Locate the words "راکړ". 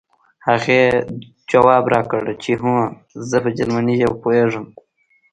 1.93-2.23